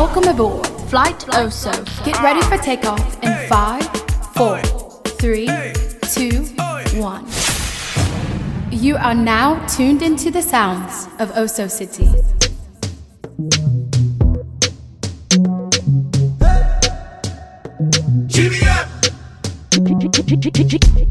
Welcome 0.00 0.28
aboard 0.28 0.66
Flight 0.88 1.18
Oso. 1.28 1.74
Get 2.06 2.18
ready 2.22 2.40
for 2.40 2.56
takeoff 2.56 3.22
in 3.22 3.36
five, 3.50 3.86
four, 4.34 4.62
three, 5.20 5.46
two, 6.14 6.46
one. 6.98 7.26
You 8.72 8.96
are 8.96 9.14
now 9.14 9.62
tuned 9.66 10.00
into 10.00 10.30
the 10.30 10.40
sounds 10.40 11.06
of 11.18 11.28
Oso 11.32 11.70
City. 11.70 12.06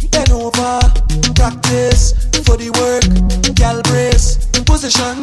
Bend 0.09 0.31
over, 0.31 0.79
practice 1.35 2.13
for 2.43 2.57
the 2.57 2.71
work, 2.81 3.55
gal 3.55 3.83
brace, 3.83 4.48
position, 4.69 5.17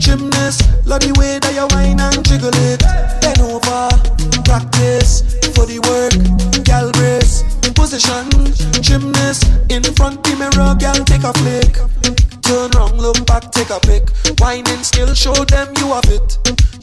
gymnast, 0.00 0.64
love 0.88 1.04
the 1.04 1.12
way 1.20 1.38
that 1.38 1.52
you 1.52 1.68
whine 1.76 2.00
and 2.00 2.24
jiggle 2.24 2.56
it. 2.72 2.80
Bend 3.20 3.44
over, 3.44 3.92
practice 4.48 5.20
for 5.52 5.68
the 5.68 5.76
work, 5.84 6.16
gal 6.64 6.88
brace, 6.96 7.44
position, 7.76 8.24
gymnast, 8.80 9.44
in 9.68 9.84
front 10.00 10.24
the 10.24 10.32
mirror, 10.40 10.72
gal 10.80 10.96
take 11.04 11.28
a 11.28 11.32
flick. 11.44 11.76
Turn 12.40 12.70
round, 12.72 12.96
look 12.96 13.20
back, 13.26 13.52
take 13.52 13.70
a 13.70 13.80
pic. 13.80 14.08
Whining 14.40 14.82
still, 14.82 15.12
show 15.12 15.34
them 15.44 15.68
you 15.76 15.92
have 15.92 16.08
it. 16.08 16.38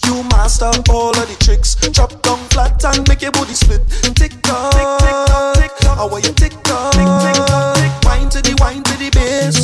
You 0.06 0.22
master 0.36 0.70
all 0.92 1.16
of 1.18 1.26
the 1.26 1.38
tricks. 1.40 1.76
Drop 1.95 2.22
down 2.22 2.38
flat 2.52 2.84
and 2.86 3.08
make 3.08 3.22
your 3.22 3.32
body 3.32 3.54
split. 3.54 3.82
Tick 4.14 4.36
tock, 4.44 4.76
tick 4.76 4.90
tick 5.02 5.18
tock, 5.32 5.56
tick 5.56 5.72
tock. 5.80 5.98
How 5.98 6.09
are 6.12 6.20
you 6.20 6.34
tick 6.36 6.52
tock? 6.68 6.92
Tick 6.94 7.08
tick 7.08 7.40
tock, 7.48 7.76
tick. 7.80 7.92
Wine 8.04 8.30
to 8.30 8.42
the 8.44 8.54
wine 8.59 8.84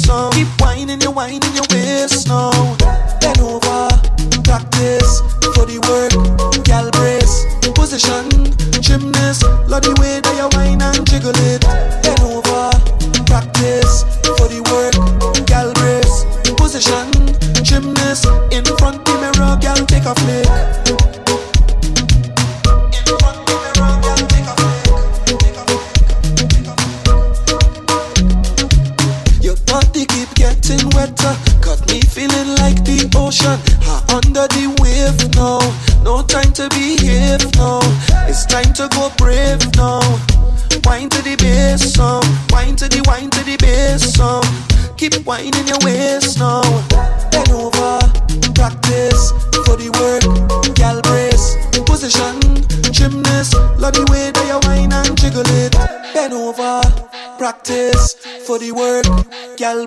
now. 0.07 0.29
Keep 0.31 0.47
whining, 0.59 1.01
you 1.01 1.11
whining 1.11 1.53
your 1.53 1.65
waist 1.71 2.27
now. 2.27 2.51
Bend 3.21 3.39
over, 3.39 3.87
practice 4.43 5.21
for 5.53 5.65
the 5.65 5.79
work. 5.87 6.13
Gal 6.63 6.89
brace, 6.91 7.45
position, 7.73 8.29
gymnast. 8.81 9.41
The 9.79 9.95
way 10.01 10.08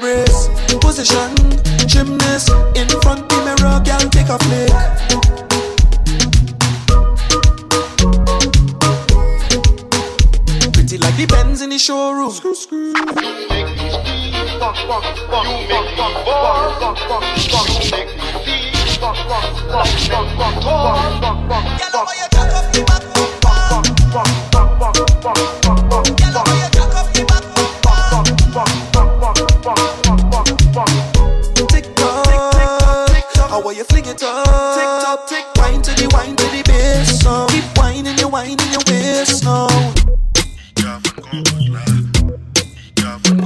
Gal 0.03 0.17
brace, 0.17 0.49
position, 0.81 1.33
gymnast. 1.87 2.51
In 2.75 2.89
front 3.03 3.29
the 3.29 3.37
mirror, 3.45 3.81
gal 3.85 4.01
take 4.11 4.29
a 4.29 4.39
flick. 4.39 4.71
Pretty 10.73 10.99
like 10.99 11.17
the 11.17 11.27
Benz 11.27 11.63
in 11.63 11.71
the 11.71 11.79
showroom. 11.79 12.33
Tick 21.93 22.32
you 38.47 38.57
whining 38.57 38.73
your 38.73 38.83
waist 38.89 39.45
now. 39.45 39.69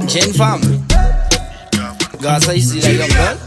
Jane 0.07 0.33
fam. 0.33 0.61
Gaza, 2.21 2.55
you 2.55 2.61
see 2.61 2.79
that 2.79 2.95
young 2.95 3.09
girl? 3.09 3.37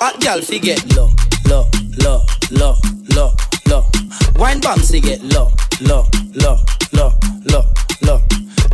Hot 0.00 0.20
girl, 0.20 0.40
fi 0.40 0.58
get 0.58 0.84
low, 0.96 1.10
low, 1.48 1.68
low, 1.98 2.22
low, 2.50 2.74
low, 3.14 3.32
low. 3.68 3.84
Wine 4.36 4.60
bomb, 4.60 4.80
fi 4.80 5.00
get 5.00 5.22
low, 5.22 5.50
low, 5.82 6.04
low, 6.34 6.56
low, 6.92 7.12
low, 7.50 7.62
low. 8.02 8.20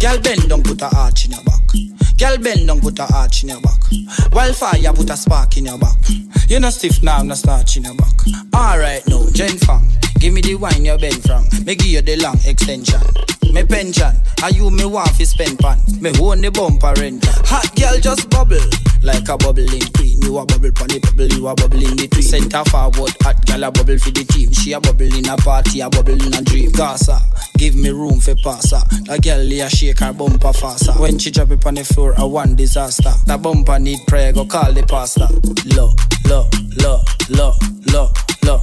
Girl 0.00 0.21
bend 0.21 0.49
down, 0.49 0.62
put 0.62 0.83
a 0.83 0.89
arch 0.97 1.27
in 1.27 1.33
your 1.33 1.43
back. 1.44 1.54
Girl 2.25 2.39
bend 2.39 2.67
down, 2.67 2.81
put 2.81 2.99
a 3.01 3.07
arch 3.15 3.43
in 3.43 3.51
your 3.51 3.61
back. 3.61 3.83
Wildfire, 4.33 4.95
put 4.95 5.11
a 5.11 5.17
spark 5.17 5.59
in 5.59 5.67
your 5.67 5.77
back. 5.77 5.99
You 6.49 6.59
no 6.59 6.71
stiff 6.71 7.03
now, 7.03 7.23
no 7.23 7.35
starch 7.35 7.77
in 7.77 7.85
your 7.85 7.95
back. 7.97 8.15
Alright 8.57 9.07
now, 9.07 9.27
Jane 9.33 9.59
fam. 9.59 9.87
Give 10.21 10.33
me 10.33 10.41
the 10.41 10.55
wine 10.55 10.87
you 10.87 10.97
bend 10.97 11.23
from. 11.23 11.45
Me 11.67 11.75
give 11.75 11.87
you 11.87 12.01
the 12.01 12.17
long 12.17 12.39
extension. 12.47 13.03
Me 13.53 13.62
pension, 13.62 14.17
are 14.43 14.51
you 14.51 14.71
me 14.71 14.87
want 14.87 15.11
fi 15.11 15.25
spend 15.25 15.59
pan? 15.59 15.79
Me 16.01 16.11
own 16.19 16.41
the 16.41 16.51
bumper 16.51 16.95
rent. 16.99 17.25
Hot 17.45 17.77
girl 17.77 18.01
just 18.01 18.31
bubble 18.31 18.56
like 19.05 19.29
a 19.29 19.37
bubbling 19.37 19.85
queen. 19.95 20.21
You 20.23 20.39
a 20.39 20.47
bubble 20.47 20.73
pon 20.73 20.89
the 20.89 20.99
bubble, 20.99 21.29
you 21.29 21.47
a 21.47 21.55
bubble 21.55 21.85
in 21.85 21.97
the 21.97 22.09
tree. 22.09 22.23
Center 22.23 22.65
forward, 22.65 23.12
hot 23.21 23.45
girl 23.47 23.65
a 23.65 23.71
bubble 23.71 23.99
for 23.99 24.11
the 24.11 24.25
team. 24.25 24.51
She 24.51 24.73
a 24.73 24.81
bubble 24.81 25.12
in 25.12 25.29
a 25.29 25.37
party, 25.37 25.81
a 25.81 25.91
bubble 25.91 26.19
in 26.19 26.35
a 26.35 26.43
dream. 26.43 26.73
Gaza, 26.73 27.21
give 27.59 27.77
me 27.77 27.91
room 27.91 28.19
for 28.19 28.35
passer. 28.43 28.81
The 29.05 29.21
girl 29.23 29.45
a 29.45 29.69
shake 29.69 30.01
her 30.01 30.12
bumper 30.12 30.53
faster. 30.53 30.93
When 30.99 31.19
she 31.19 31.31
drop 31.31 31.51
it 31.53 31.65
on 31.67 31.75
the 31.75 31.85
floor, 31.85 32.14
a 32.19 32.27
one 32.27 32.55
disaster. 32.55 33.13
The 33.27 33.39
bumper 33.39 33.79
need 33.79 34.01
prayer, 34.07 34.33
go 34.33 34.45
call 34.45 34.73
the 34.73 34.83
pastor. 34.83 35.29
Low, 35.77 35.95
low, 36.29 36.49
low, 36.81 37.01
low, 37.31 37.53
low, 37.93 38.13
low. 38.45 38.61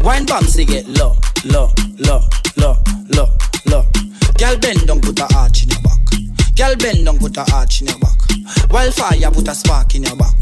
Wine 0.00 0.26
bouncy 0.26 0.66
get 0.66 0.86
low, 0.88 1.16
low, 1.44 1.70
low, 1.98 2.20
low, 2.56 2.76
low, 3.14 3.28
low. 3.66 3.82
Girl 4.38 4.58
bend 4.58 4.86
down, 4.86 5.00
put 5.00 5.18
a 5.18 5.26
arch 5.36 5.62
in 5.62 5.70
your 5.70 5.82
back. 5.82 6.00
Girl 6.56 6.76
bend 6.76 7.04
down, 7.04 7.18
put 7.18 7.36
a 7.36 7.44
arch 7.54 7.80
in 7.80 7.88
your 7.88 7.98
back. 7.98 8.18
Wildfire, 8.70 9.30
put 9.30 9.48
a 9.48 9.54
spark 9.54 9.94
in 9.94 10.02
your 10.02 10.16
back. 10.16 10.34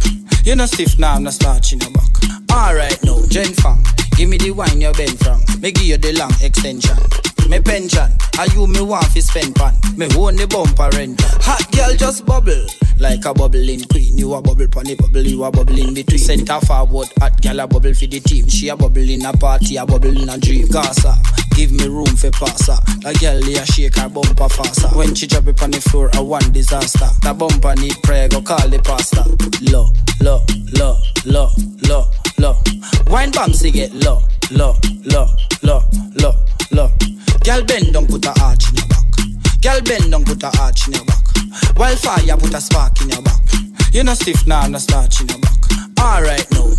You 0.45 0.57
no 0.57 0.67
stiff 0.67 0.99
now, 0.99 1.19
no 1.19 1.31
starch 1.31 1.73
in 1.73 1.81
your 1.81 1.91
back. 1.91 2.11
Alright 2.53 2.99
now, 3.05 3.21
Jen 3.29 3.53
fam, 3.55 3.79
give 4.17 4.29
me 4.29 4.39
the 4.39 4.51
wine 4.51 4.81
you 4.81 4.93
bend 4.93 5.19
from. 5.21 5.41
Me 5.61 5.71
give 5.71 5.85
you 5.85 5.97
the 5.97 6.13
long 6.13 6.33
extension. 6.43 6.99
Me 7.49 7.61
pension, 7.61 8.11
are 8.39 8.47
you 8.49 8.67
me 8.67 8.81
want 8.81 9.05
fi 9.07 9.21
spend 9.21 9.55
pan? 9.55 9.75
Me 9.97 10.07
own 10.17 10.37
the 10.37 10.47
bumper 10.47 10.89
rent. 10.97 11.21
Hot 11.43 11.71
girl 11.73 11.95
just 11.97 12.25
bubble 12.25 12.67
like 12.99 13.25
a 13.25 13.35
bubbling 13.35 13.85
queen. 13.85 14.17
You 14.17 14.35
a 14.35 14.41
bubble 14.41 14.69
pon 14.69 14.85
the 14.85 14.95
bubble, 14.95 15.23
you 15.27 15.45
a 15.45 15.51
bubble 15.51 15.79
in 15.79 15.93
between. 15.95 16.19
Center 16.19 16.61
forward, 16.61 17.09
hot 17.19 17.43
girl 17.43 17.61
a 17.61 17.67
bubble 17.67 17.93
for 17.95 18.07
the 18.07 18.21
team. 18.21 18.49
She 18.49 18.69
a 18.69 18.77
bubble 18.77 19.09
in 19.09 19.25
a 19.25 19.33
party, 19.33 19.77
a 19.77 19.85
bubble 19.85 20.17
in 20.17 20.29
a 20.29 20.39
dream. 20.39 20.69
Gaza, 20.69 21.15
give 21.55 21.73
me 21.73 21.87
room 21.89 22.15
for 22.17 22.31
passer. 22.31 22.79
A 23.05 23.13
girl 23.15 23.39
a 23.39 23.67
shake 23.67 23.97
her 23.97 24.09
bumper 24.09 24.49
faster. 24.49 24.89
When 24.97 25.15
she 25.15 25.27
drop 25.27 25.47
it 25.47 25.63
on 25.63 25.71
the 25.71 25.81
floor, 25.81 26.11
a 26.15 26.23
one 26.23 26.53
disaster. 26.53 27.09
The 27.23 27.35
bumper 27.35 27.75
need 27.77 27.97
prayer, 28.03 28.29
go 28.29 28.43
call 28.43 28.69
the 28.69 28.79
pastor. 28.79 29.25
Low, 29.71 29.89
low, 30.21 30.43
low, 30.79 30.97
low, 31.25 31.49
low, 31.89 32.05
low. 32.39 32.57
Wine 33.07 33.33
bouncy 33.33 33.73
get 33.73 33.93
low, 33.93 34.21
low, 34.51 34.75
low, 35.05 35.27
low, 35.63 35.81
low, 36.21 36.35
low. 36.73 36.89
Girl 37.45 37.65
bend 37.65 37.93
down, 37.93 38.07
put 38.07 38.25
a 38.27 38.33
arch 38.43 38.69
in 38.71 38.77
your 38.77 38.89
back. 38.89 39.05
Girl 39.63 39.81
bend 39.83 40.11
down, 40.11 40.25
put 40.25 40.43
a 40.43 40.51
arch 40.61 40.87
in 40.89 40.95
your 40.95 41.05
back. 41.05 41.23
Wildfire, 41.77 42.37
put 42.37 42.55
a 42.55 42.61
spark 42.61 43.01
in 43.03 43.11
your 43.11 43.23
back. 43.23 43.41
You 43.93 44.05
no 44.05 44.15
stiff 44.15 44.47
now, 44.47 44.67
no 44.69 44.79
starch 44.79 45.21
in 45.21 45.29
your 45.29 45.39
back. 45.39 45.53
Alright 46.01 46.51
now. 46.53 46.73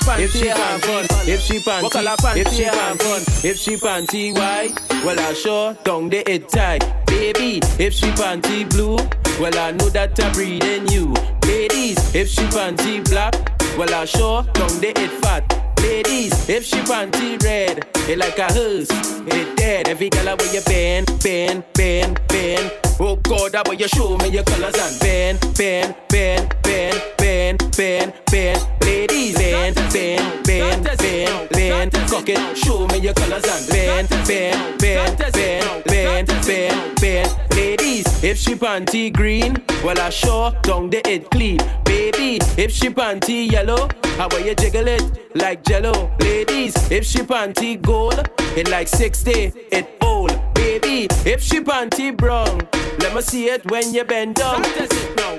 Panty, 0.00 0.24
if 0.24 0.32
she 0.32 0.48
panty, 0.48 1.28
if 1.28 1.40
she 1.40 1.58
panty, 1.58 2.36
if 2.36 2.48
she 2.52 2.64
panty, 2.64 3.44
if 3.44 3.58
she 3.58 3.76
panty 3.76 4.34
white, 4.34 5.04
well 5.04 5.18
I 5.18 5.32
sure 5.34 5.74
down 5.84 6.08
the 6.08 6.28
it 6.30 6.48
tight. 6.48 6.84
Baby, 7.06 7.60
if 7.78 7.92
she 7.94 8.06
panty 8.12 8.68
blue, 8.70 8.96
well 9.40 9.56
I 9.58 9.72
know 9.72 9.88
that 9.90 10.18
I'm 10.22 10.32
breeding 10.32 10.88
you. 10.88 11.14
Ladies, 11.44 12.14
if 12.14 12.28
she 12.28 12.42
panty 12.42 13.08
black, 13.08 13.34
well 13.78 13.92
I 13.94 14.04
sure 14.04 14.42
down 14.42 14.80
the 14.80 14.92
it 14.96 15.10
fat. 15.22 15.44
Ladies, 15.80 16.48
if 16.48 16.64
she 16.64 16.76
panty 16.78 17.42
red, 17.42 17.86
it 18.08 18.18
like 18.18 18.38
a 18.38 18.52
hearse, 18.52 18.90
it 18.90 19.56
dead. 19.56 19.88
Every 19.88 20.08
girl 20.10 20.36
where 20.36 20.52
you 20.52 20.60
bend, 20.62 21.06
bend, 21.22 21.64
bend, 21.74 22.20
bend. 22.28 22.72
Oh 23.00 23.14
God, 23.16 23.54
how 23.54 23.60
about 23.60 23.78
you 23.78 23.86
show 23.86 24.16
me 24.18 24.28
your 24.28 24.42
colors 24.42 24.74
and 24.76 25.00
bend, 25.00 25.40
bend, 25.56 25.94
bend, 26.08 26.54
bend, 26.62 27.00
bend, 27.16 27.76
bend, 27.76 28.12
bend, 28.28 28.66
ladies, 28.82 29.37
bend, 29.74 29.92
bend, 29.92 30.84
bend, 30.84 30.98
bend, 30.98 31.48
bend, 31.50 31.92
cock 32.08 32.28
it, 32.28 32.56
show 32.56 32.86
me 32.88 32.98
your 32.98 33.14
colors 33.14 33.44
and 33.44 33.68
bend, 33.68 34.08
bend, 34.08 34.78
bend, 34.78 35.18
bend, 35.32 35.84
bend, 35.84 36.28
bend, 36.46 37.00
bend, 37.00 37.36
ladies. 37.54 38.24
If 38.24 38.38
she 38.38 38.54
panty 38.54 39.12
green, 39.12 39.56
well 39.84 39.98
I 40.00 40.10
sure 40.10 40.52
tongue 40.62 40.90
the 40.90 41.06
it 41.08 41.30
clean, 41.30 41.58
baby. 41.84 42.38
If 42.56 42.72
she 42.72 42.88
panty 42.88 43.50
yellow, 43.50 43.88
how 44.16 44.26
about 44.26 44.44
you 44.44 44.54
jiggle 44.54 44.88
it 44.88 45.02
like 45.34 45.64
jello, 45.64 46.10
ladies? 46.20 46.74
If 46.90 47.04
she 47.04 47.18
panty 47.18 47.80
gold, 47.80 48.28
it 48.56 48.68
like 48.68 48.88
60, 48.88 49.52
it 49.70 49.88
old, 50.02 50.30
baby. 50.58 51.06
If 51.24 51.40
she 51.40 51.60
panty 51.60 52.16
brown, 52.16 52.66
let 52.98 53.14
me 53.14 53.22
see 53.22 53.46
it 53.46 53.70
when 53.70 53.94
you 53.94 54.04
bend 54.04 54.34
down. 54.36 54.62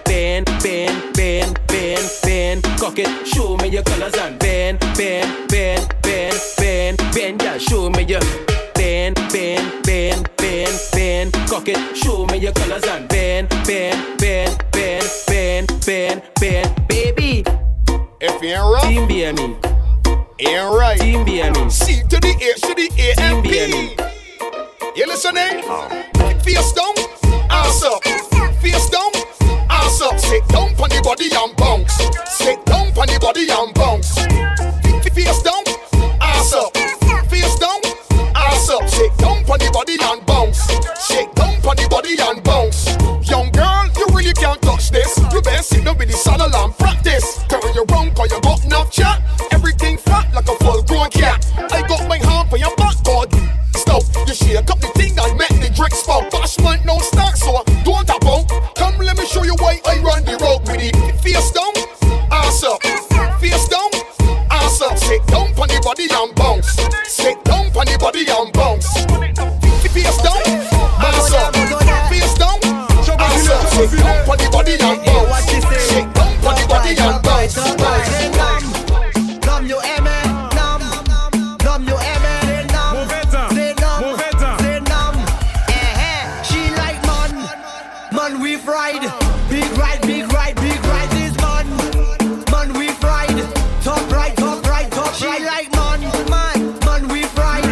Bend, 0.06 0.46
bend, 0.64 0.96
bend, 1.14 1.60
bend, 1.68 2.12
bend, 2.24 2.64
cock 2.80 2.98
it, 2.98 3.28
show 3.28 3.58
me 3.58 3.68
your 3.70 3.84
colors 3.84 4.16
and 4.16 4.40
bend, 4.40 4.80
bend, 4.98 5.48
bend, 5.50 5.94
bend, 6.02 6.38
bend, 6.58 6.98
bend, 7.14 7.42
yeah, 7.42 7.58
show 7.58 7.90
me 7.90 8.04
your 8.04 8.22
bend, 8.74 9.16
bend, 9.32 9.84
bend, 9.84 10.30
bend, 10.38 10.80
bend, 10.92 11.34
cock 11.48 11.68
it, 11.68 11.96
show 11.96 12.26
me 12.28 12.38
your 12.38 12.54
colors 12.54 12.84
and 12.86 13.08
bend, 13.08 13.50
bend, 13.66 14.18
bend, 14.18 14.64
bend, 14.72 15.08
bend, 15.28 15.68
bend, 15.86 16.24
bend, 16.40 16.88
baby. 16.88 17.44
If 18.22 18.42
you 18.42 18.50
ain't 18.50 18.74
rough, 18.74 18.84
Team 18.84 19.08
BME, 19.08 19.48
ain't 20.40 20.74
right. 20.80 21.00
Team 21.00 21.26
BME, 21.26 21.72
C 21.72 22.02
to 22.10 22.20
the 22.20 22.34
A 22.48 22.68
to 22.68 22.74
the 22.74 22.90
A 22.98 23.22
and. 23.22 23.44
P. 23.44 23.99
You 25.00 25.08
listening? 25.08 25.64
Face 26.44 26.74
down, 26.74 26.94
ass 27.50 27.84
up. 27.86 28.04
Face 28.60 28.90
down, 28.90 29.10
ass 29.70 30.02
up. 30.02 30.20
Sit 30.20 30.46
down 30.50 30.76
on 30.76 30.90
the 30.90 31.00
body 31.02 31.30
and 31.32 31.56
bounce. 31.56 31.96
Sit 32.28 32.66
down 32.66 32.88
on 32.88 33.08
the 33.08 33.18
body 33.22 33.48
and 33.48 33.74
bounce. 33.74 34.12
Face 35.16 35.42
down, 35.42 35.64
ass 36.20 36.52
up. 36.52 36.76
Face 37.32 37.56
down, 37.56 37.80
ass 38.36 38.70
up. 38.70 38.90
Sit 38.90 39.16
down 39.20 39.38
on 39.48 39.60
the 39.64 39.72
body 39.72 39.96
and 40.04 40.26
bounce. 40.26 40.68
Sit 41.00 41.34
down 41.34 41.56
on 41.64 41.78
the 41.78 41.88
body 41.90 42.20
and 42.20 42.44
bounce. 42.44 42.92
Young 43.24 43.50
girl, 43.52 43.88
you 43.96 44.06
really 44.12 44.34
can't 44.34 44.62
touch 44.62 44.92
this. 44.92 45.18
You 45.32 45.42
better 45.42 45.64
sit 45.64 45.86
down 45.86 45.98
with 45.98 46.12
the 46.12 46.18
saddle 46.18 46.54
and 46.54 46.78
practice. 46.78 47.42
Turn 47.48 47.62
you 47.74 47.86
round 47.88 48.14
cause 48.16 48.30
you 48.34 48.42
got 48.42 48.66
enough 48.66 48.92
chat. 48.92 49.24
Man 88.94 89.02
we 89.02 89.08
fried, 89.10 89.50
big 89.50 89.78
ride, 89.78 90.02
big 90.02 90.34
ride, 90.34 90.56
big 90.56 90.86
ride 90.86 91.14
is 91.14 91.36
man, 91.38 91.68
man 92.52 92.74
we 92.78 92.88
fried, 92.90 93.30
top 93.84 94.12
right, 94.12 94.36
top 94.38 94.66
right, 94.66 94.92
top 94.92 95.14
she 95.14 95.28
like 95.28 95.72
man, 95.74 96.02
man, 96.30 96.80
man 96.86 97.08
we 97.10 97.24
fried, 97.24 97.64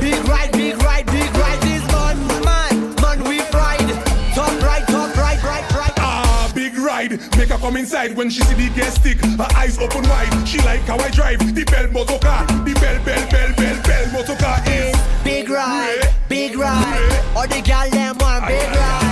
big 0.00 0.22
ride, 0.28 0.52
big 0.52 0.76
ride, 0.82 1.06
big 1.06 1.34
ride 1.36 1.64
is 1.64 1.84
man, 1.92 2.18
man, 2.44 2.94
man 3.00 3.24
we 3.24 3.38
fried, 3.50 3.88
top 4.34 4.52
right, 4.62 4.86
top 4.86 5.16
right, 5.16 5.42
right, 5.42 5.72
right. 5.72 5.92
Ah, 5.98 6.50
big 6.54 6.76
ride. 6.76 7.12
Make 7.36 7.48
her 7.48 7.58
come 7.58 7.76
inside 7.76 8.16
when 8.16 8.30
she 8.30 8.42
see 8.42 8.54
the 8.54 8.74
gas 8.74 8.94
stick. 8.94 9.20
Her 9.20 9.48
eyes 9.56 9.78
open 9.78 10.02
wide. 10.08 10.48
She 10.48 10.58
like 10.58 10.80
how 10.80 10.98
I 10.98 11.10
drive 11.10 11.38
the 11.54 11.64
bell 11.64 11.88
motor 11.90 12.18
car. 12.18 12.46
The 12.46 12.74
bell, 12.80 13.04
bell, 13.04 13.30
bell, 13.30 13.52
bell, 13.56 13.82
bell 13.82 14.12
motor 14.12 14.36
car 14.36 14.60
is. 14.66 14.96
Big 15.24 15.48
ride, 15.48 16.14
big 16.28 16.56
ride. 16.56 17.24
All 17.36 17.46
the 17.48 17.60
gal 17.62 17.90
them 17.90 18.16
want 18.18 18.46
big 18.46 18.60
Aye, 18.60 18.76
aye, 18.76 18.78
ride, 18.78 19.09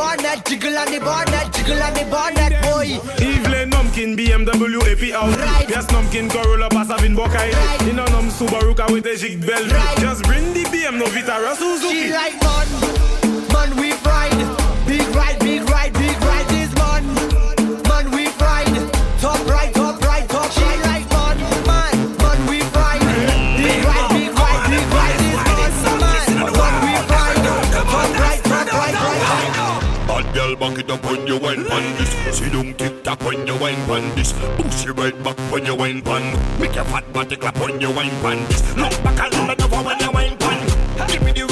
bonnet, 0.00 0.44
jiggle 0.46 0.76
on 0.78 0.88
the 0.90 1.00
bonnet, 1.00 1.46
jiggle 1.52 1.82
on 1.82 1.92
the 1.92 2.04
bonnet, 2.08 2.54
boy. 2.64 2.88
Evelyn 3.20 3.68
Numpkin 3.70 4.16
BMW 4.16 4.80
AP 4.92 5.04
out 5.12 5.36
Right. 5.36 5.68
Yes 5.68 5.86
Numpkin 5.86 6.30
Corolla 6.30 6.68
Passavin 6.70 7.14
Bokai 7.14 7.52
Right. 7.52 7.82
In 7.88 7.98
a 7.98 8.04
num 8.10 8.28
Subaru 8.30 8.74
car 8.76 8.90
with 8.90 9.06
a 9.06 9.16
jig 9.16 9.44
bell 9.46 9.64
Right. 9.68 9.98
Just 9.98 10.22
bring 10.24 10.52
the 10.54 10.64
BM 10.72 10.98
no 10.98 11.06
Vitara 11.06 11.54
Suzuki 11.54 12.08
She 12.08 12.12
like 12.12 12.36
man, 12.46 12.68
man 13.52 13.70
we 13.80 13.92
fried. 14.04 14.40
Big 14.86 15.06
ride, 15.14 15.38
big 15.40 15.62
ride, 15.68 15.92
big 15.92 16.16
ride 16.28 16.48
this 16.48 16.72
man, 16.80 17.04
man 17.90 18.10
we 18.16 18.26
fried. 18.40 18.74
Top 19.20 19.40
right, 19.46 19.72
top 19.74 20.00
right, 20.02 20.26
top 20.28 20.50
she 20.50 20.68
like 20.88 21.09
Back 30.60 30.78
it 30.78 30.90
up 30.90 31.02
when 31.06 31.26
you 31.26 31.38
wine 31.38 31.64
pan 31.64 31.96
this. 31.96 32.36
See 32.36 32.50
don't 32.50 32.76
tick 32.76 33.02
tock 33.02 33.24
when 33.24 33.46
you 33.46 33.56
wine 33.56 33.82
pan 33.86 34.14
this. 34.14 34.34
Push 34.58 34.84
it 34.84 34.92
right 34.92 35.24
back 35.24 35.38
when 35.50 35.64
you 35.64 35.74
wine 35.74 36.02
pan. 36.02 36.60
Make 36.60 36.74
your 36.74 36.84
fat 36.84 37.10
body 37.14 37.36
clap 37.36 37.58
when 37.58 37.80
you 37.80 37.90
wine 37.90 38.10
pan 38.20 38.46
this. 38.46 38.76
Look 38.76 38.92
back 39.02 39.32
and 39.32 39.48
look 39.48 39.62
over 39.64 39.82
when 39.82 39.98
you 40.00 40.10
wine 40.10 40.36
pan. 40.36 41.08
Give 41.08 41.22
me 41.22 41.32
the 41.32 41.49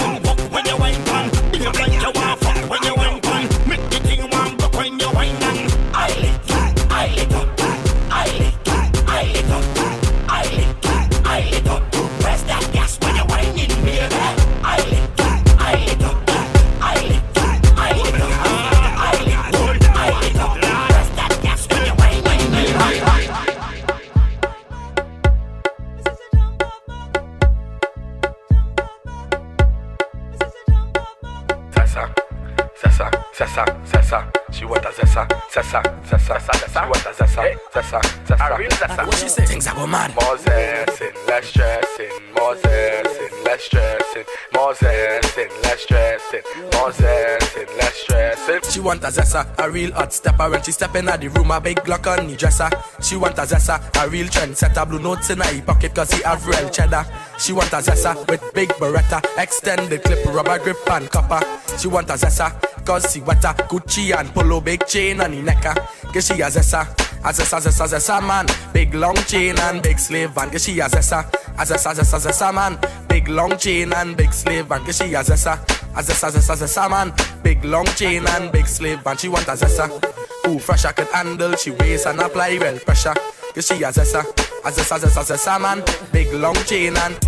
go 39.78 39.86
mad. 39.86 40.14
More 40.14 40.36
zessing, 40.36 41.14
less 41.26 41.46
stressing. 41.46 42.12
More 42.36 42.54
zessing, 42.54 43.44
less 43.44 43.62
stressing. 43.62 44.24
More 44.54 44.74
zessing, 44.74 45.50
less 45.62 45.82
stressing. 45.82 46.42
More 46.74 46.90
zessing, 46.90 47.68
less 47.78 47.94
stressing. 47.94 48.60
She 48.70 48.80
want 48.80 49.04
a 49.04 49.08
zessa, 49.08 49.42
a 49.58 49.70
real 49.70 49.92
hot 49.92 50.12
stepper 50.12 50.50
When 50.50 50.62
she 50.62 50.72
step 50.72 50.94
in 50.96 51.06
the 51.06 51.28
room, 51.28 51.50
a 51.50 51.60
big 51.60 51.78
Glock 51.78 52.06
on 52.06 52.26
the 52.26 52.36
dresser 52.36 52.70
She 53.02 53.16
want 53.16 53.38
a 53.38 53.42
zessa, 53.42 53.76
a 54.02 54.08
real 54.08 54.26
trend 54.28 54.56
setter 54.56 54.84
Blue 54.86 54.98
notes 54.98 55.30
in 55.30 55.38
her 55.40 55.62
pocket 55.62 55.94
cause 55.94 56.10
he 56.12 56.22
have 56.22 56.46
real 56.46 56.68
cheddar 56.70 57.04
She 57.38 57.52
want 57.52 57.72
a 57.72 57.76
zessa 57.76 58.16
with 58.28 58.42
big 58.54 58.70
beretta 58.70 59.22
Extended 59.38 60.02
clip, 60.02 60.24
rubber 60.26 60.58
grip 60.58 60.78
and 60.90 61.10
copper 61.10 61.40
She 61.78 61.88
want 61.88 62.08
a 62.10 62.14
zessa 62.14 62.50
cause 62.84 63.12
she 63.12 63.20
wetter 63.20 63.54
Gucci 63.68 64.18
and 64.18 64.32
polo, 64.32 64.60
big 64.60 64.86
chain 64.86 65.20
on 65.20 65.32
the 65.32 65.42
necker 65.42 65.74
ah. 65.76 66.10
Cause 66.12 66.26
she 66.26 66.40
a 66.40 66.46
zessa, 66.46 66.86
a 67.24 67.32
zessa, 67.32 67.60
zessa, 67.60 67.86
zessa 67.86 68.20
man 68.20 68.46
Big 68.72 68.94
long 68.94 69.16
chain 69.26 69.58
and 69.58 69.82
big 69.82 69.98
slave 69.98 70.30
van 70.30 70.50
she 70.58 70.80
a 70.80 70.88
zessa, 70.88 71.24
a 71.58 71.64
zessa, 71.64 71.94
zessa, 71.94 72.18
zessa 72.18 72.52
man 72.52 72.78
Big 73.08 73.28
long 73.28 73.56
chain 73.56 73.92
and 73.92 74.16
big 74.16 74.32
slave 74.32 74.66
van 74.66 74.84
she 74.92 75.14
a 75.14 75.22
zessa, 75.22 75.58
a 75.94 76.02
zessa, 76.02 76.30
zessa, 76.30 76.54
zessa 76.56 76.88
man 76.88 77.12
Big 77.42 77.64
long 77.64 77.86
chain 77.96 78.26
and 78.28 78.52
big 78.52 78.66
slave 78.66 79.06
and 79.06 79.20
she 79.20 79.28
want 79.28 79.48
a 79.48 79.52
zessa 79.52 79.88
Who 80.44 80.58
fresh 80.58 80.84
I 80.84 80.92
could 80.92 81.08
handle, 81.08 81.54
she 81.56 81.70
weighs 81.72 82.06
and 82.06 82.20
apply 82.20 82.58
well 82.58 82.78
pressure. 82.78 83.14
Cause 83.54 83.66
she 83.66 83.82
a 83.82 83.88
zessa, 83.88 84.20
a 84.64 84.70
zessa, 84.70 84.98
zessa, 84.98 85.22
zessa 85.24 85.60
man. 85.60 85.82
Big 86.12 86.32
long 86.32 86.54
chain 86.64 86.96
and 86.96 87.18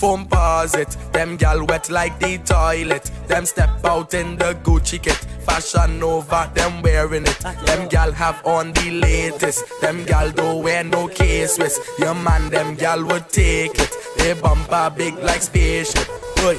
foam 0.00 0.24
paws 0.24 0.74
it. 0.74 0.96
Them 1.12 1.36
gal 1.36 1.64
wet 1.66 1.90
like 1.90 2.18
the 2.18 2.38
toilet. 2.38 3.10
Them 3.28 3.44
step 3.44 3.84
out 3.84 4.14
in 4.14 4.36
the 4.36 4.54
Gucci 4.64 5.00
kit. 5.00 5.20
Fashion 5.46 6.02
over, 6.02 6.50
them 6.54 6.80
wearing 6.82 7.26
it. 7.26 7.38
Them 7.66 7.88
gal 7.88 8.10
have 8.12 8.44
on 8.46 8.72
the 8.72 8.90
latest. 8.90 9.64
Them 9.82 10.04
gal 10.04 10.30
don't 10.30 10.62
wear 10.62 10.82
no 10.82 11.06
case 11.08 11.58
Your 11.98 12.14
man, 12.14 12.50
them 12.50 12.74
gal 12.76 13.04
would 13.04 13.28
take 13.28 13.78
it. 13.78 13.92
They 14.16 14.32
bumper 14.32 14.90
big 14.96 15.14
like 15.18 15.42
spaceship. 15.42 16.08
Boy. 16.36 16.58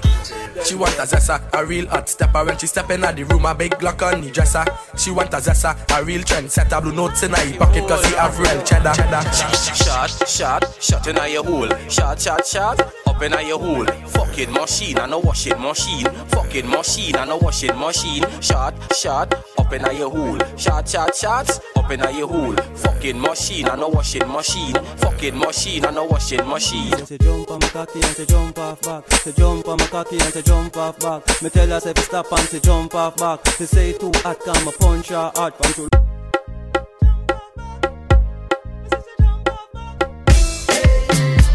She 0.63 0.75
want 0.75 0.93
a 0.99 1.03
zessa, 1.03 1.41
a 1.53 1.65
real 1.65 1.87
hot 1.87 2.07
stepper 2.07 2.45
when 2.45 2.55
she 2.57 2.67
step 2.67 2.91
in 2.91 3.01
the 3.01 3.23
room, 3.23 3.45
a 3.45 3.55
big 3.55 3.71
Glock 3.71 4.03
on 4.03 4.21
the 4.21 4.29
dresser. 4.29 4.63
She 4.95 5.09
want 5.09 5.33
a 5.33 5.37
zessa, 5.37 5.75
a 5.97 6.03
real 6.03 6.21
trendsetter, 6.21 6.81
blue 6.81 6.93
notes 6.93 7.23
in 7.23 7.31
her 7.31 7.57
pocket 7.57 7.87
cause 7.87 8.05
he 8.05 8.13
have 8.13 8.37
real 8.37 8.61
cheddar. 8.61 8.93
cheddar. 8.93 9.23
Shot, 9.33 10.27
shot, 10.27 10.77
shot 10.79 11.07
in 11.07 11.31
your 11.31 11.43
hole. 11.43 11.69
Shot, 11.89 12.21
shot, 12.21 12.45
shot, 12.45 12.93
up 13.21 13.39
in 13.39 13.47
your 13.47 13.59
hole. 13.59 13.85
Fucking 13.85 14.51
machine 14.51 14.97
and 14.97 15.13
a 15.13 15.19
washing 15.19 15.59
machine. 15.61 16.05
Fucking 16.29 16.67
machine 16.67 17.15
and 17.15 17.31
a 17.31 17.37
washing 17.37 17.77
machine. 17.77 18.23
Shot, 18.41 18.73
shot, 18.93 19.33
up 19.57 19.73
in 19.73 19.81
your 19.95 20.09
hole. 20.09 20.39
Shot, 20.57 20.87
shot, 20.87 21.15
shot, 21.15 21.49
up 21.75 21.91
in 21.91 21.99
your 22.15 22.27
hole. 22.27 22.55
Fucking 22.55 23.19
machine 23.19 23.67
and 23.67 23.81
a 23.81 23.87
washing 23.87 24.27
machine. 24.27 24.75
Fucking 24.97 25.37
machine 25.37 25.85
and 25.85 25.97
a 25.97 26.03
washing 26.03 26.47
machine. 26.47 27.05
Say 27.05 27.17
jump 27.17 27.51
on 27.51 27.59
my 27.59 27.67
cocky 27.67 27.99
and 28.01 28.05
say 28.05 28.25
jump 28.25 28.57
off 28.57 28.81
back. 28.81 29.11
Say 29.11 29.31
jump 29.33 29.67
on 29.67 29.77
my 29.77 29.85
cocky 29.85 30.15
and 30.15 30.33
say 30.33 30.41
jump 30.41 30.77
off 30.77 30.99
back. 30.99 31.41
Me 31.41 31.49
tell 31.49 31.67
her 31.67 31.79
say 31.79 31.93
stop 31.97 32.31
and 32.31 32.47
say 32.47 32.59
jump 32.59 32.95
off 32.95 33.15
back. 33.17 33.45
She 33.57 33.65
say 33.65 33.93
too 33.93 34.11
hot, 34.15 34.39
come 34.39 34.67
a 34.67 34.71
punch 34.71 35.09
her 35.09 35.31
hard 35.35 35.53
from 35.55 35.73
to. 35.73 35.89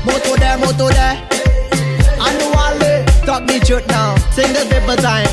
Moto 0.04 0.36
there, 0.36 0.58
moto 0.58 0.88
there. 0.90 1.25
Truth 3.64 3.88
now. 3.88 4.14
Sing 4.32 4.52
paper 4.70 4.96
time. 4.96 5.26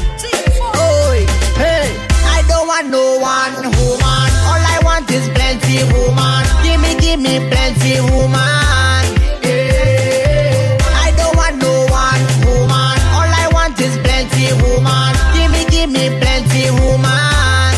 Oi, 0.75 1.25
hey, 1.60 1.86
I 2.25 2.44
don't 2.48 2.68
want 2.68 2.89
no 2.89 3.18
one 3.20 3.53
woman. 3.77 4.30
All 4.48 4.63
I 4.75 4.80
want 4.84 5.12
is 5.12 5.27
plenty 5.30 5.84
woman. 5.94 6.44
Give 6.63 6.80
me, 6.82 6.96
give 7.00 7.20
me 7.20 7.48
plenty 7.50 8.00
woman. 8.00 8.53
woman. 14.62 15.13
Give 15.34 15.51
me, 15.51 15.65
give 15.65 15.89
me 15.89 16.10
plenty 16.20 16.70
woman. 16.72 17.74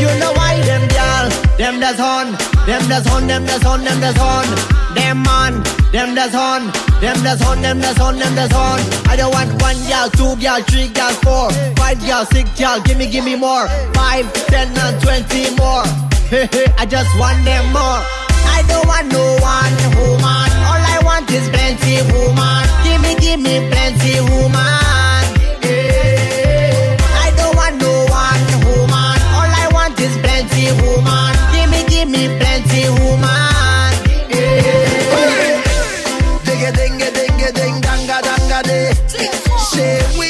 You 0.00 0.10
know 0.18 0.32
why 0.34 0.60
them 0.64 0.84
girl, 0.88 1.28
them 1.56 1.80
that's 1.80 2.00
on, 2.00 2.32
them 2.66 2.82
that's 2.88 3.10
on, 3.10 3.26
them 3.26 3.44
that's 3.46 3.64
on, 3.64 3.84
them 3.84 4.00
that's 4.00 4.20
on. 4.20 4.46
Them 4.94 5.22
man, 5.22 5.62
them 5.94 6.12
that's 6.12 6.34
on, 6.34 6.66
them 7.00 7.22
that's 7.22 7.46
on, 7.46 7.62
them 7.62 7.78
that's 7.78 8.00
on, 8.00 8.18
them 8.18 8.34
that's 8.34 8.52
on. 8.52 8.80
I 9.06 9.14
don't 9.14 9.30
want 9.30 9.46
one 9.62 9.78
girl, 9.86 10.10
two 10.10 10.34
girl, 10.42 10.58
three 10.66 10.88
girl, 10.88 11.14
four, 11.22 11.50
five 11.78 12.02
girl, 12.04 12.26
six 12.34 12.50
girl. 12.58 12.80
Give 12.82 12.98
me, 12.98 13.08
give 13.08 13.24
me 13.24 13.36
more. 13.36 13.68
Five, 13.94 14.26
ten, 14.50 14.74
and 14.74 15.00
twenty 15.00 15.54
more. 15.54 15.86
Hey, 16.26 16.50
hey, 16.50 16.66
I 16.76 16.84
just 16.84 17.14
want 17.16 17.38
them 17.44 17.70
more. 17.70 18.02
I 18.50 18.66
don't 18.66 18.82
want 18.90 19.06
no 19.06 19.22
one 19.38 19.74
woman. 19.94 20.50
All 20.66 20.82
I 20.82 20.98
want 21.06 21.30
is 21.30 21.46
plenty 21.54 22.02
woman. 22.10 22.66
Give 22.82 22.98
me, 22.98 23.14
give 23.14 23.38
me 23.38 23.62
plenty 23.70 24.18
woman. 24.34 25.22
Hey, 25.62 26.98
I 27.22 27.30
don't 27.38 27.54
want 27.54 27.78
no 27.78 27.94
one 28.10 28.42
woman. 28.66 29.14
All 29.30 29.46
I 29.46 29.70
want 29.70 29.94
is 30.02 30.18
plenty 30.18 30.74
woman. 30.82 31.38
Give 31.54 31.70
me, 31.70 31.86
give 31.86 32.10
me 32.10 32.26
plenty 32.42 32.90
woman. 32.98 33.43
Say 39.74 40.23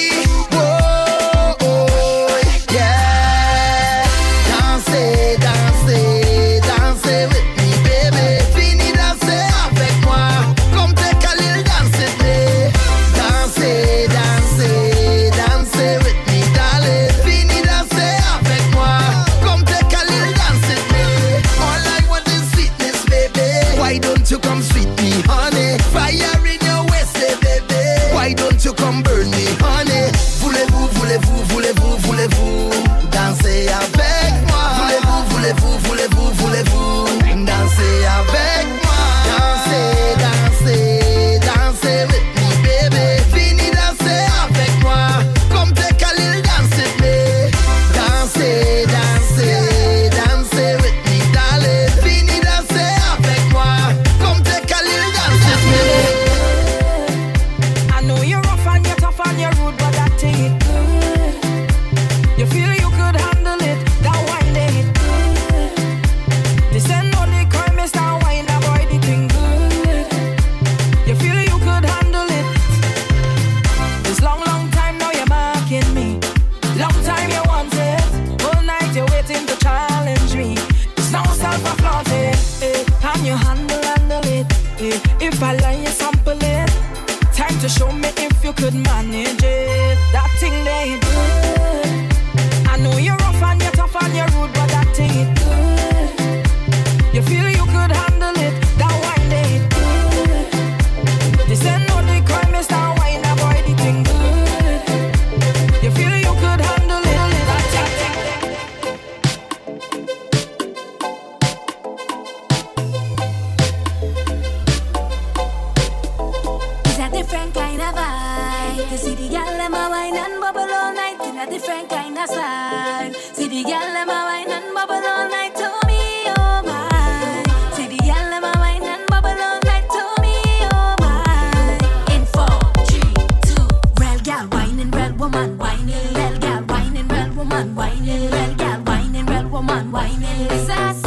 You 118.94 119.00
see 119.00 119.14
the 119.16 119.28
girl 119.28 119.44
them 119.44 119.74
a 119.74 119.90
wine 119.90 120.16
and 120.16 120.40
bubble 120.40 120.72
all 120.72 120.94
night 120.94 121.20
in 121.24 121.36
a 121.36 121.50
different 121.50 121.90
kind 121.90 122.16
of 122.16 122.28
style. 122.28 123.12
See 123.12 123.48
the 123.48 123.64
girl 123.64 123.80
them 123.80 124.08
a 124.08 124.20
wine 124.30 124.52
and 124.52 124.72
bubble 124.72 124.94
all 124.94 125.28
night 125.28 125.52
to 125.56 125.66
me, 125.88 126.30
oh 126.38 126.62
my. 126.62 127.42
See 127.74 127.88
the 127.88 127.96
girl 127.96 128.40
wine 128.40 128.84
and 128.84 129.04
bubble 129.08 129.30
all 129.30 129.58
night 129.64 129.88
to 129.90 130.22
me, 130.22 130.36
oh 130.70 130.94
my. 131.02 132.14
In 132.14 132.24
four, 132.24 132.54
three, 132.86 133.14
two. 133.42 133.66
Real 133.98 134.20
girl 134.22 134.46
whining, 134.54 134.92
real 134.92 135.12
woman 135.14 135.58
whining. 135.58 136.14
Real 136.14 136.38
girl 136.38 136.62
whining, 136.62 137.08
real 137.08 137.34
woman 137.34 137.74
whining. 137.74 138.30
Real 138.30 138.54
girl 138.54 138.80
whining, 138.84 139.26
real 139.26 139.48
woman 139.48 139.90
whining. 139.90 140.46
It's. 140.52 141.03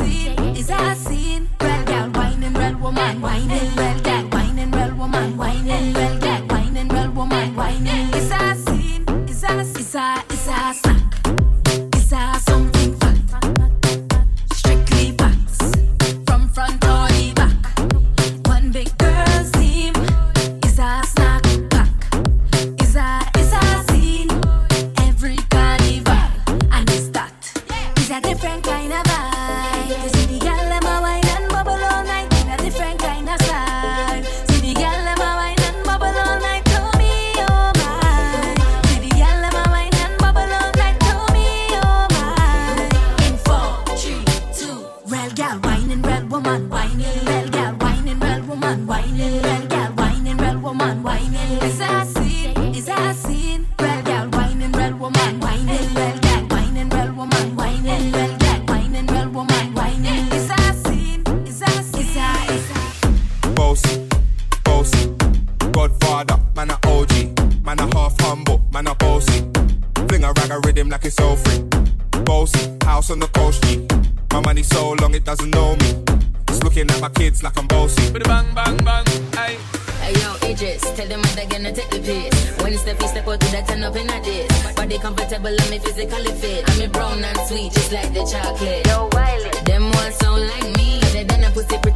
unwinding. 50.98 51.60
Cause 51.60 51.82
I 51.82 52.17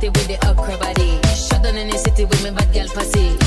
pretty 0.01 0.19
with 0.19 0.27
the 0.27 0.47
upper 0.47 0.77
body. 0.77 1.19
Shut 1.35 1.63
down 1.63 1.77
in 1.77 1.89
the 1.89 1.97
city 1.97 2.25
with 2.25 2.43
me 2.43 2.51
bad 2.51 2.73
girl 2.73 2.87
pussy. 2.87 3.37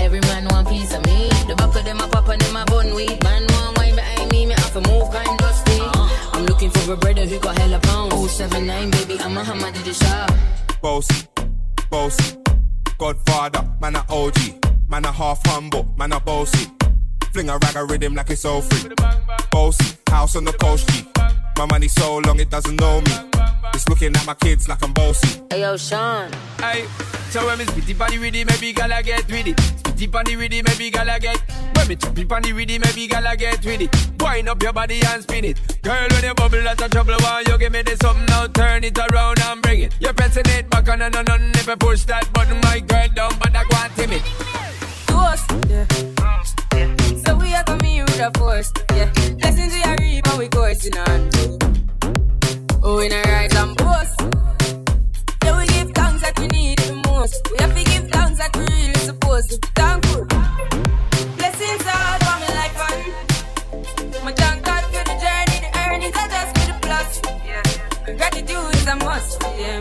Every 0.00 0.20
man 0.20 0.46
want 0.50 0.68
piece 0.68 0.94
of 0.94 1.04
me. 1.06 1.28
The 1.48 1.54
back 1.56 1.74
of 1.74 1.84
them 1.84 1.98
a 2.00 2.08
pop 2.08 2.28
and 2.28 2.40
them 2.40 2.56
a 2.56 2.64
bun 2.66 2.94
weed. 2.94 3.22
Man 3.22 3.46
want 3.48 3.78
wine 3.78 3.96
behind 3.96 4.30
me, 4.30 4.46
me 4.46 4.54
have 4.54 4.72
to 4.72 4.80
move 4.88 5.10
kind 5.10 5.38
dusty. 5.38 5.80
Uh-huh. 5.80 6.30
I'm 6.32 6.46
looking 6.46 6.70
for 6.70 6.92
a 6.92 6.96
brother 6.96 7.26
who 7.26 7.38
got 7.40 7.58
hella 7.58 7.80
pounds. 7.80 8.30
079, 8.30 8.90
baby, 8.90 9.18
I'm 9.20 9.36
a 9.36 9.44
hammer 9.44 9.70
to 9.70 9.82
the 9.82 9.94
shop. 9.94 10.30
Bossy, 10.80 11.26
bossy. 11.90 12.36
Godfather, 12.98 13.68
man 13.80 13.96
a 13.96 14.04
OG, 14.08 14.38
man 14.88 15.04
a 15.04 15.12
half 15.12 15.44
humble, 15.46 15.88
man 15.96 16.12
a 16.12 16.20
bossy. 16.20 16.70
Fling 17.34 17.50
a 17.50 17.58
rag 17.58 17.74
a 17.74 17.84
rhythm 17.84 18.14
like 18.14 18.30
it's 18.30 18.44
all 18.44 18.62
free. 18.62 18.94
Bossy, 19.50 19.96
house 20.06 20.36
on 20.36 20.44
the 20.44 20.52
coast 20.52 20.88
G. 20.90 21.04
My 21.58 21.66
money 21.66 21.88
so 21.88 22.18
long 22.18 22.38
it 22.38 22.48
doesn't 22.48 22.80
know 22.80 23.00
me. 23.00 23.10
It's 23.74 23.88
looking 23.88 24.14
at 24.14 24.24
my 24.24 24.34
kids 24.34 24.68
like 24.68 24.80
I'm 24.84 24.92
bossy. 24.92 25.40
Hey 25.50 25.62
yo, 25.62 25.76
Sean. 25.76 26.30
Aye, 26.60 26.86
so 27.30 27.44
when 27.44 27.58
me 27.58 27.64
spitty 27.64 27.98
pan 27.98 28.12
the 28.12 28.18
rhythm, 28.18 28.46
maybe 28.46 28.72
gala 28.72 29.02
get 29.02 29.26
with 29.26 29.48
it. 29.48 29.56
Spitty 29.56 30.12
pan 30.12 30.26
the 30.26 30.36
rhythm, 30.36 30.62
maybe 30.64 30.90
gala 30.90 31.18
get. 31.18 31.42
When 31.74 31.88
me 31.88 31.96
choppy 31.96 32.24
pan 32.24 32.42
the 32.42 32.52
rhythm, 32.52 32.82
maybe 32.84 33.08
gala 33.08 33.36
get 33.36 33.64
with 33.64 33.80
it. 33.80 34.22
Wind 34.22 34.48
up 34.48 34.62
your 34.62 34.72
body 34.72 35.00
and 35.04 35.24
spin 35.24 35.44
it. 35.44 35.82
Girl, 35.82 36.06
when 36.12 36.22
you 36.22 36.34
bubble, 36.34 36.62
that's 36.62 36.82
a 36.82 36.88
trouble. 36.88 37.16
Why 37.18 37.42
you 37.48 37.58
give 37.58 37.72
me 37.72 37.82
this 37.82 37.98
something 37.98 38.26
now? 38.26 38.46
Turn 38.46 38.84
it 38.84 38.96
around 38.96 39.40
and 39.40 39.60
bring 39.60 39.80
it. 39.80 39.96
You're 39.98 40.14
pressing 40.14 40.46
it 40.46 40.70
back 40.70 40.88
on 40.88 41.02
and 41.02 41.16
on 41.16 41.28
and 41.28 41.56
if 41.56 41.66
you 41.66 41.74
push 41.74 42.04
that 42.04 42.32
button, 42.32 42.60
my 42.60 42.78
girl 42.78 43.08
down, 43.08 43.32
but 43.40 43.56
I 43.56 43.64
want 43.72 43.92
timid. 43.96 44.22
Toast, 45.08 45.50
yeah. 45.68 46.14
So 47.26 47.36
we 47.36 47.54
are 47.54 47.64
coming 47.64 48.02
with 48.02 48.20
a 48.20 48.30
force, 48.38 48.72
yeah. 48.94 49.10
Listen 49.42 49.70
to 49.70 49.78
your 49.78 49.96
reap 50.00 50.26
and 50.28 50.38
we 50.38 50.48
coursing 50.48 50.96
on. 50.98 51.30
Oh, 52.82 52.98
in 53.00 53.12
a 53.12 53.22
rise 53.22 53.54
and 53.54 53.76
boast. 53.76 54.20
Yeah, 55.42 55.56
we 55.58 55.66
give 55.66 55.90
thanks 55.92 56.22
that 56.22 56.38
we 56.38 56.46
need 56.48 56.78
the 56.80 56.94
most. 57.08 57.48
We 57.50 57.56
have 57.60 57.74
to 57.74 57.84
give 57.84 58.10
thanks 58.10 58.38
that 58.38 58.54
we 58.56 58.64
really 58.64 58.94
supposed 58.94 59.50
to. 59.50 59.58
Thankful. 59.74 60.24
Blessings 61.38 61.86
all 61.86 62.18
for 62.24 62.36
me 62.40 62.48
life 62.60 62.78
and 62.90 64.24
my 64.24 64.32
thank 64.32 64.64
God 64.64 64.84
for 64.84 65.04
the 65.04 65.16
journey, 65.24 65.58
the 65.64 65.70
earnings 65.80 66.16
are 66.16 66.28
just 66.28 66.50
for 66.58 66.66
the 66.72 66.78
plus. 66.82 67.20
Yeah. 67.46 68.16
Gratitude 68.16 68.74
is 68.74 68.86
a 68.86 68.96
must. 68.96 69.42
Yeah. 69.42 69.80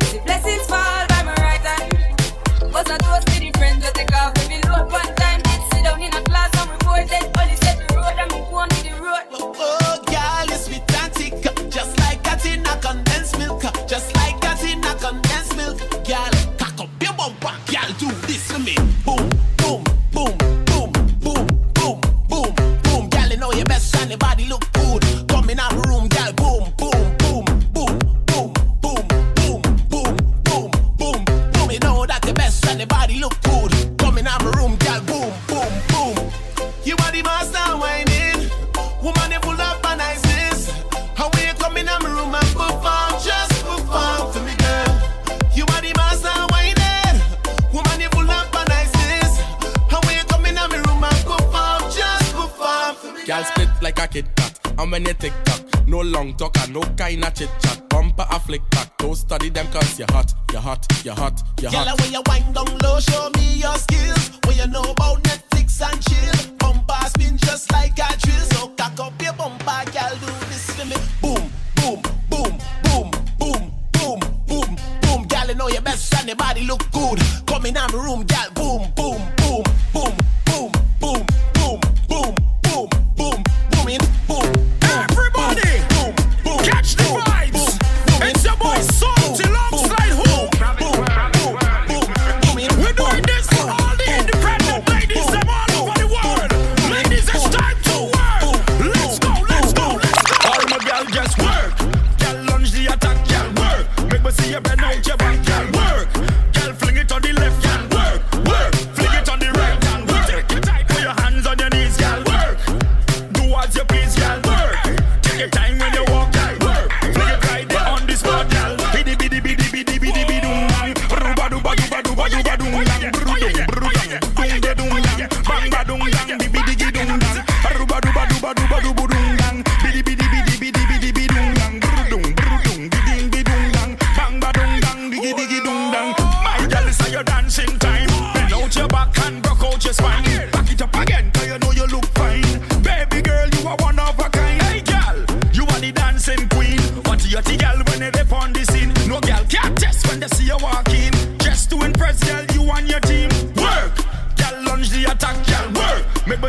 Talk 56.97 57.11
and 57.11 57.21
no 57.21 57.25
kind 57.25 57.25
of 57.25 57.33
chit 57.33 57.49
chat. 57.61 57.89
Bumper 57.89 58.25
a 58.29 58.39
flick 58.39 58.67
back, 58.71 58.97
don't 58.97 59.15
study 59.15 59.49
them 59.49 59.67
cause 59.71 59.99
you're 59.99 60.07
hot, 60.11 60.33
you're 60.51 60.61
hot, 60.61 60.85
you're 61.03 61.13
hot, 61.13 61.41
you're 61.61 61.71
hot. 61.71 61.99
when 61.99 62.11
you 62.11 62.21
wind 62.27 62.55
down 62.55 62.77
low, 62.79 62.99
show 62.99 63.29
me 63.37 63.55
your 63.55 63.75
skills. 63.75 64.31
When 64.45 64.57
you 64.57 64.67
know 64.67 64.81
about 64.81 65.23
Netflix 65.23 65.81
and 65.81 66.01
chill, 66.01 66.55
bumper 66.57 67.07
spin 67.07 67.37
just 67.37 67.71
like 67.71 67.97
a 67.99 68.17
drill. 68.17 68.45
So 68.53 68.67
cock 68.69 68.99
up 68.99 69.21
your 69.21 69.33
bumper, 69.33 69.91
girl, 69.91 70.15
do 70.19 70.25
this 70.49 70.71
for 70.71 70.85
me. 70.85 70.95
Boom, 71.21 71.51
boom, 71.75 72.01
boom, 72.29 72.57
boom, 72.83 73.11
boom, 73.39 73.71
boom, 73.93 74.19
boom, 74.47 74.77
boom. 75.01 75.27
Girl, 75.27 75.47
you 75.47 75.55
know 75.55 75.67
your 75.69 75.81
best 75.81 76.13
and 76.15 76.27
your 76.27 76.35
body 76.35 76.63
look 76.63 76.89
good. 76.91 77.19
Come 77.45 77.65
in 77.65 77.73
my 77.75 77.87
room, 77.93 78.25
girl, 78.25 78.49
boom, 78.55 78.91
boom, 78.95 79.21
boom, 79.37 79.63
boom, 79.93 80.17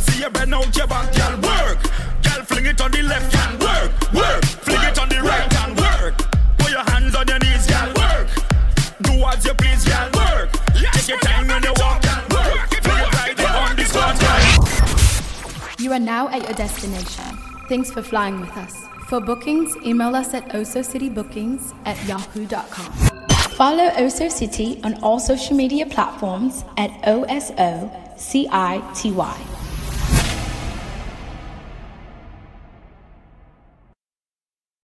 see 0.07 0.23
you 0.23 0.31
bend 0.31 0.55
out 0.55 0.77
your 0.77 0.87
back, 0.87 1.14
girl. 1.14 1.35
Work, 1.40 1.83
girl, 2.23 2.45
fling 2.45 2.67
it 2.67 2.81
on 2.81 2.90
the 2.90 3.03
left. 3.03 3.35
Work, 3.61 4.12
work, 4.12 4.45
fling 4.45 4.83
it 4.83 4.99
on 4.99 5.09
the 5.09 5.21
right. 5.21 5.51
Work, 5.79 6.17
put 6.59 6.71
your 6.71 6.85
hands 6.90 7.14
on 7.14 7.27
your 7.29 7.38
knees, 7.38 7.67
girl. 7.67 7.88
Work, 7.97 8.29
do 9.03 9.12
as 9.25 9.45
you 9.45 9.55
please, 9.55 9.85
girl. 9.85 10.11
Work, 10.14 10.53
take 10.93 11.09
your 11.09 11.19
time 11.21 11.49
when 11.49 11.62
you 11.62 11.75
walk, 11.77 12.03
girl. 12.03 12.23
Work, 12.31 12.71
fling 12.83 13.05
it 13.05 13.38
right 13.38 13.40
on 13.40 13.85
spot, 13.87 14.21
girl. 14.21 15.75
You 15.79 15.93
are 15.93 15.99
now 16.01 16.29
at 16.29 16.43
your 16.43 16.55
destination. 16.55 17.38
Thanks 17.69 17.90
for 17.90 18.03
flying 18.03 18.40
with 18.40 18.57
us. 18.57 18.85
For 19.09 19.21
bookings, 19.21 19.77
email 19.85 20.14
us 20.17 20.35
at 20.35 20.49
osocitybookings 20.51 21.75
at 21.85 22.03
yahoo.com. 22.07 22.93
Follow 23.55 23.88
Oso 23.90 24.31
City 24.31 24.81
on 24.83 24.95
all 25.03 25.21
social 25.21 25.57
media 25.57 25.87
platforms 25.87 26.64
at 26.77 26.90
O 27.07 27.23
S 27.25 27.53
O 27.57 27.90
C 28.17 28.49
I 28.51 28.83
T 28.95 29.12
Y. 29.12 29.54